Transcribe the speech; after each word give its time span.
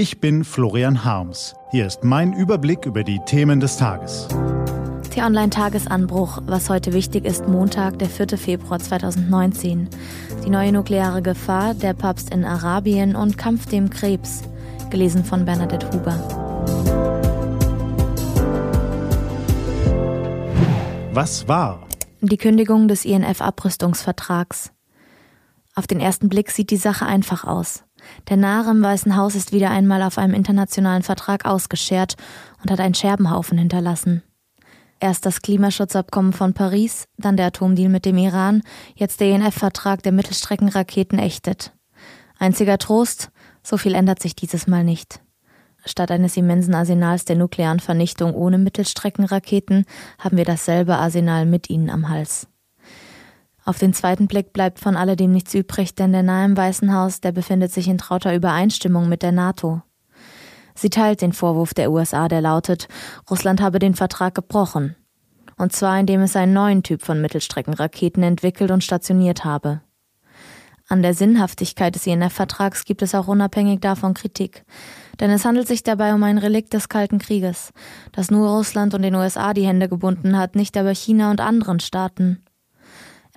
Ich 0.00 0.18
bin 0.18 0.44
Florian 0.44 1.04
Harms. 1.04 1.54
Hier 1.72 1.86
ist 1.86 2.04
mein 2.04 2.32
Überblick 2.32 2.86
über 2.86 3.04
die 3.04 3.20
Themen 3.26 3.60
des 3.60 3.76
Tages. 3.76 4.28
T-Online-Tagesanbruch. 5.10 6.38
Was 6.46 6.70
heute 6.70 6.94
wichtig 6.94 7.26
ist, 7.26 7.46
Montag, 7.46 7.98
der 7.98 8.08
4. 8.08 8.38
Februar 8.38 8.78
2019. 8.78 9.90
Die 10.42 10.48
neue 10.48 10.72
nukleare 10.72 11.20
Gefahr, 11.20 11.74
der 11.74 11.92
Papst 11.92 12.32
in 12.32 12.46
Arabien 12.46 13.14
und 13.14 13.36
Kampf 13.36 13.66
dem 13.66 13.90
Krebs. 13.90 14.40
Gelesen 14.88 15.22
von 15.22 15.44
Bernadette 15.44 15.90
Huber. 15.92 16.16
Was 21.12 21.46
war? 21.46 21.86
Die 22.22 22.38
Kündigung 22.38 22.88
des 22.88 23.04
INF-Abrüstungsvertrags. 23.04 24.72
Auf 25.74 25.86
den 25.86 26.00
ersten 26.00 26.30
Blick 26.30 26.50
sieht 26.50 26.70
die 26.70 26.78
Sache 26.78 27.04
einfach 27.04 27.44
aus. 27.44 27.84
Der 28.28 28.36
Narr 28.36 28.70
im 28.70 28.82
Weißen 28.82 29.16
Haus 29.16 29.34
ist 29.34 29.52
wieder 29.52 29.70
einmal 29.70 30.02
auf 30.02 30.18
einem 30.18 30.34
internationalen 30.34 31.02
Vertrag 31.02 31.44
ausgeschert 31.44 32.16
und 32.62 32.70
hat 32.70 32.80
einen 32.80 32.94
Scherbenhaufen 32.94 33.58
hinterlassen. 33.58 34.22
Erst 35.00 35.24
das 35.24 35.40
Klimaschutzabkommen 35.40 36.34
von 36.34 36.52
Paris, 36.52 37.06
dann 37.16 37.36
der 37.38 37.46
Atomdeal 37.46 37.88
mit 37.88 38.04
dem 38.04 38.18
Iran, 38.18 38.62
jetzt 38.94 39.20
der 39.20 39.30
INF-Vertrag, 39.30 40.02
der 40.02 40.12
Mittelstreckenraketen 40.12 41.18
ächtet. 41.18 41.72
Einziger 42.38 42.76
Trost, 42.76 43.30
so 43.62 43.78
viel 43.78 43.94
ändert 43.94 44.20
sich 44.20 44.36
dieses 44.36 44.66
Mal 44.66 44.84
nicht. 44.84 45.20
Statt 45.86 46.10
eines 46.10 46.36
immensen 46.36 46.74
Arsenals 46.74 47.24
der 47.24 47.36
nuklearen 47.36 47.80
Vernichtung 47.80 48.34
ohne 48.34 48.58
Mittelstreckenraketen 48.58 49.86
haben 50.18 50.36
wir 50.36 50.44
dasselbe 50.44 50.96
Arsenal 50.96 51.46
mit 51.46 51.70
ihnen 51.70 51.88
am 51.88 52.10
Hals. 52.10 52.49
Auf 53.70 53.78
den 53.78 53.94
zweiten 53.94 54.26
Blick 54.26 54.52
bleibt 54.52 54.80
von 54.80 54.96
alledem 54.96 55.30
nichts 55.30 55.54
übrig, 55.54 55.94
denn 55.94 56.10
der 56.10 56.24
nahe 56.24 56.44
im 56.44 56.56
Weißen 56.56 56.92
Haus, 56.92 57.20
der 57.20 57.30
befindet 57.30 57.70
sich 57.70 57.86
in 57.86 57.98
trauter 57.98 58.34
Übereinstimmung 58.34 59.08
mit 59.08 59.22
der 59.22 59.30
NATO. 59.30 59.80
Sie 60.74 60.90
teilt 60.90 61.22
den 61.22 61.32
Vorwurf 61.32 61.72
der 61.72 61.92
USA, 61.92 62.26
der 62.26 62.40
lautet, 62.40 62.88
Russland 63.30 63.60
habe 63.60 63.78
den 63.78 63.94
Vertrag 63.94 64.34
gebrochen. 64.34 64.96
Und 65.56 65.72
zwar 65.72 66.00
indem 66.00 66.20
es 66.22 66.34
einen 66.34 66.52
neuen 66.52 66.82
Typ 66.82 67.02
von 67.02 67.20
Mittelstreckenraketen 67.20 68.24
entwickelt 68.24 68.72
und 68.72 68.82
stationiert 68.82 69.44
habe. 69.44 69.82
An 70.88 71.02
der 71.02 71.14
Sinnhaftigkeit 71.14 71.94
des 71.94 72.08
INF-Vertrags 72.08 72.84
gibt 72.84 73.02
es 73.02 73.14
auch 73.14 73.28
unabhängig 73.28 73.78
davon 73.78 74.14
Kritik. 74.14 74.64
Denn 75.20 75.30
es 75.30 75.44
handelt 75.44 75.68
sich 75.68 75.84
dabei 75.84 76.12
um 76.12 76.24
ein 76.24 76.38
Relikt 76.38 76.72
des 76.72 76.88
Kalten 76.88 77.20
Krieges, 77.20 77.72
das 78.10 78.32
nur 78.32 78.48
Russland 78.48 78.94
und 78.94 79.02
den 79.02 79.14
USA 79.14 79.54
die 79.54 79.68
Hände 79.68 79.88
gebunden 79.88 80.36
hat, 80.36 80.56
nicht 80.56 80.76
aber 80.76 80.92
China 80.92 81.30
und 81.30 81.40
anderen 81.40 81.78
Staaten. 81.78 82.42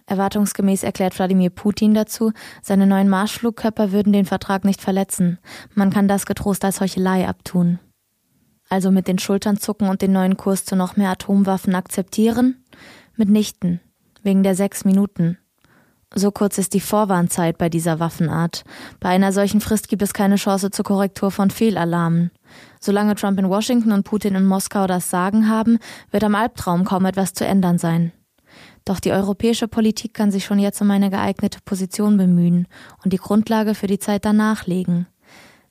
Erwartungsgemäß 0.05 0.83
erklärt 0.83 1.17
Wladimir 1.17 1.49
Putin 1.49 1.93
dazu, 1.93 2.31
seine 2.61 2.87
neuen 2.87 3.09
Marschflugkörper 3.09 3.91
würden 3.91 4.13
den 4.13 4.25
Vertrag 4.25 4.65
nicht 4.65 4.81
verletzen. 4.81 5.39
Man 5.73 5.89
kann 5.89 6.07
das 6.07 6.25
getrost 6.25 6.65
als 6.65 6.81
Heuchelei 6.81 7.27
abtun. 7.27 7.79
Also 8.69 8.91
mit 8.91 9.07
den 9.07 9.19
Schultern 9.19 9.57
zucken 9.57 9.87
und 9.87 10.01
den 10.01 10.11
neuen 10.11 10.37
Kurs 10.37 10.65
zu 10.65 10.75
noch 10.75 10.97
mehr 10.97 11.11
Atomwaffen 11.11 11.75
akzeptieren? 11.75 12.63
Mitnichten. 13.15 13.79
Wegen 14.23 14.43
der 14.43 14.55
sechs 14.55 14.85
Minuten. 14.85 15.37
So 16.15 16.31
kurz 16.31 16.57
ist 16.57 16.73
die 16.73 16.79
Vorwarnzeit 16.79 17.57
bei 17.57 17.69
dieser 17.69 17.99
Waffenart. 17.99 18.63
Bei 18.99 19.09
einer 19.09 19.31
solchen 19.31 19.61
Frist 19.61 19.89
gibt 19.89 20.01
es 20.03 20.13
keine 20.13 20.35
Chance 20.35 20.69
zur 20.69 20.85
Korrektur 20.85 21.31
von 21.31 21.49
Fehlalarmen. 21.49 22.31
Solange 22.79 23.15
Trump 23.15 23.39
in 23.39 23.49
Washington 23.49 23.91
und 23.91 24.03
Putin 24.03 24.35
in 24.35 24.45
Moskau 24.45 24.85
das 24.85 25.09
Sagen 25.09 25.49
haben, 25.49 25.79
wird 26.11 26.23
am 26.23 26.35
Albtraum 26.35 26.85
kaum 26.85 27.05
etwas 27.05 27.33
zu 27.33 27.45
ändern 27.45 27.79
sein. 27.79 28.11
Doch 28.85 28.99
die 28.99 29.11
europäische 29.11 29.67
Politik 29.67 30.13
kann 30.13 30.31
sich 30.31 30.45
schon 30.45 30.59
jetzt 30.59 30.81
um 30.81 30.91
eine 30.91 31.09
geeignete 31.09 31.59
Position 31.63 32.17
bemühen 32.17 32.67
und 33.03 33.13
die 33.13 33.17
Grundlage 33.17 33.75
für 33.75 33.87
die 33.87 33.99
Zeit 33.99 34.25
danach 34.25 34.65
legen. 34.65 35.07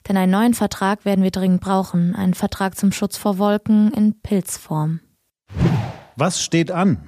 Denn 0.08 0.16
einen 0.16 0.32
neuen 0.32 0.54
Vertrag 0.54 1.04
werden 1.04 1.22
wir 1.22 1.30
dringend 1.30 1.60
brauchen, 1.60 2.14
einen 2.14 2.34
Vertrag 2.34 2.76
zum 2.76 2.92
Schutz 2.92 3.16
vor 3.16 3.38
Wolken 3.38 3.92
in 3.92 4.20
Pilzform. 4.20 5.00
Was 6.16 6.42
steht 6.42 6.70
an? 6.70 6.98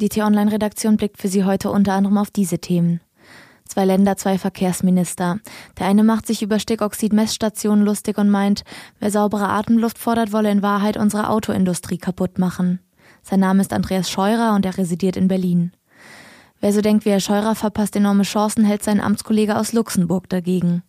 Die 0.00 0.08
T-Online-Redaktion 0.08 0.96
blickt 0.96 1.18
für 1.18 1.28
Sie 1.28 1.44
heute 1.44 1.70
unter 1.70 1.92
anderem 1.92 2.16
auf 2.16 2.30
diese 2.30 2.58
Themen. 2.58 3.00
Zwei 3.66 3.84
Länder, 3.84 4.16
zwei 4.16 4.38
Verkehrsminister. 4.38 5.38
Der 5.78 5.86
eine 5.86 6.02
macht 6.02 6.26
sich 6.26 6.42
über 6.42 6.58
Stickoxid-Messstationen 6.58 7.84
lustig 7.84 8.18
und 8.18 8.30
meint, 8.30 8.64
wer 8.98 9.10
saubere 9.10 9.48
Atemluft 9.48 9.98
fordert, 9.98 10.32
wolle 10.32 10.50
in 10.50 10.62
Wahrheit 10.62 10.96
unsere 10.96 11.28
Autoindustrie 11.28 11.98
kaputt 11.98 12.38
machen. 12.38 12.80
Sein 13.22 13.40
Name 13.40 13.60
ist 13.60 13.72
Andreas 13.72 14.10
Scheurer 14.10 14.54
und 14.54 14.64
er 14.66 14.76
residiert 14.76 15.16
in 15.16 15.28
Berlin. 15.28 15.72
Wer 16.60 16.72
so 16.72 16.80
denkt 16.80 17.04
wie 17.04 17.10
Herr 17.10 17.20
Scheurer 17.20 17.54
verpasst 17.54 17.96
enorme 17.96 18.24
Chancen, 18.24 18.64
hält 18.64 18.82
sein 18.82 19.00
Amtskollege 19.00 19.56
aus 19.56 19.72
Luxemburg 19.72 20.28
dagegen. 20.28 20.82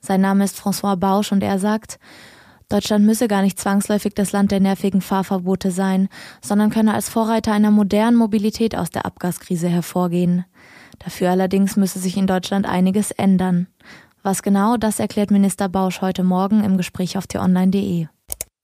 Sein 0.00 0.20
Name 0.20 0.44
ist 0.44 0.60
François 0.60 0.96
Bausch 0.96 1.32
und 1.32 1.42
er 1.42 1.58
sagt, 1.58 1.98
Deutschland 2.68 3.06
müsse 3.06 3.28
gar 3.28 3.42
nicht 3.42 3.58
zwangsläufig 3.60 4.14
das 4.14 4.32
Land 4.32 4.50
der 4.50 4.60
nervigen 4.60 5.00
Fahrverbote 5.00 5.70
sein, 5.70 6.08
sondern 6.42 6.70
könne 6.70 6.94
als 6.94 7.08
Vorreiter 7.08 7.52
einer 7.52 7.70
modernen 7.70 8.16
Mobilität 8.16 8.76
aus 8.76 8.90
der 8.90 9.06
Abgaskrise 9.06 9.68
hervorgehen. 9.68 10.44
Dafür 10.98 11.30
allerdings 11.30 11.76
müsse 11.76 11.98
sich 11.98 12.16
in 12.16 12.26
Deutschland 12.26 12.66
einiges 12.66 13.12
ändern. 13.12 13.68
Was 14.22 14.42
genau, 14.42 14.76
das 14.76 14.98
erklärt 14.98 15.30
Minister 15.30 15.68
Bausch 15.68 16.00
heute 16.00 16.24
Morgen 16.24 16.64
im 16.64 16.76
Gespräch 16.76 17.16
auf 17.16 17.28
t-online.de. 17.28 18.08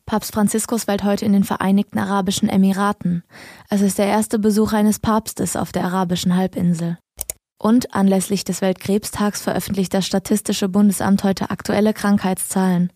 Papst 0.06 0.32
Franziskus 0.32 0.88
weilt 0.88 1.04
heute 1.04 1.24
in 1.24 1.32
den 1.32 1.44
Vereinigten 1.44 1.98
Arabischen 1.98 2.48
Emiraten. 2.48 3.22
Es 3.70 3.80
ist 3.80 3.98
der 3.98 4.06
erste 4.06 4.38
Besuch 4.38 4.72
eines 4.72 4.98
Papstes 4.98 5.56
auf 5.56 5.72
der 5.72 5.84
arabischen 5.84 6.36
Halbinsel. 6.36 6.98
Und 7.58 7.94
anlässlich 7.94 8.42
des 8.42 8.60
Weltkrebstags 8.60 9.40
veröffentlicht 9.42 9.94
das 9.94 10.04
Statistische 10.04 10.68
Bundesamt 10.68 11.22
heute 11.22 11.50
aktuelle 11.50 11.94
Krankheitszahlen. 11.94 12.92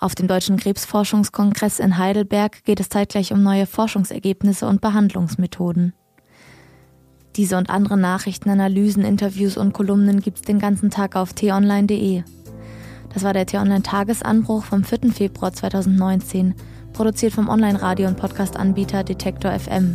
Auf 0.00 0.14
dem 0.14 0.26
Deutschen 0.26 0.56
Krebsforschungskongress 0.56 1.78
in 1.78 1.96
Heidelberg 1.96 2.64
geht 2.64 2.80
es 2.80 2.88
zeitgleich 2.88 3.32
um 3.32 3.42
neue 3.42 3.66
Forschungsergebnisse 3.66 4.66
und 4.66 4.80
Behandlungsmethoden. 4.80 5.94
Diese 7.36 7.56
und 7.56 7.70
andere 7.70 7.96
Nachrichten, 7.96 8.50
Analysen, 8.50 9.04
Interviews 9.04 9.56
und 9.56 9.72
Kolumnen 9.72 10.20
gibt's 10.20 10.42
den 10.42 10.58
ganzen 10.58 10.90
Tag 10.90 11.14
auf 11.14 11.32
t-online.de. 11.32 12.24
Das 13.12 13.22
war 13.24 13.32
der 13.32 13.46
T-Online-Tagesanbruch 13.46 14.64
vom 14.64 14.84
4. 14.84 15.12
Februar 15.12 15.52
2019, 15.52 16.54
produziert 16.92 17.32
vom 17.32 17.48
Online-Radio- 17.48 18.08
und 18.08 18.16
Podcast-Anbieter 18.16 19.04
Detektor 19.04 19.52
FM. 19.52 19.94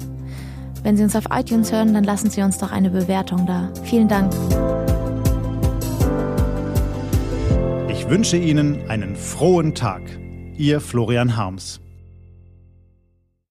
Wenn 0.84 0.98
Sie 0.98 1.04
uns 1.04 1.16
auf 1.16 1.26
iTunes 1.32 1.72
hören, 1.72 1.94
dann 1.94 2.04
lassen 2.04 2.30
Sie 2.30 2.42
uns 2.42 2.58
doch 2.58 2.72
eine 2.72 2.90
Bewertung 2.90 3.46
da. 3.46 3.70
Vielen 3.84 4.08
Dank. 4.08 4.34
Ich 7.90 8.10
wünsche 8.10 8.38
Ihnen 8.38 8.88
einen 8.90 9.16
frohen 9.16 9.74
Tag. 9.74 10.02
Ihr 10.58 10.80
Florian 10.80 11.36
Harms. 11.36 11.82